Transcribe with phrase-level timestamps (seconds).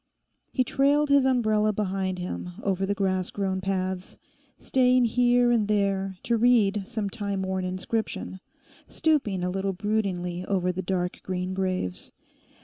[0.51, 4.17] He trailed his umbrella behind him over the grass grown paths;
[4.57, 8.39] staying here and there to read some time worn inscription;
[8.87, 12.11] stooping a little broodingly over the dark green graves.